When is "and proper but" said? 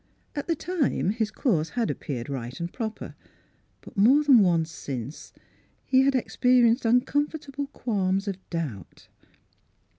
2.59-3.95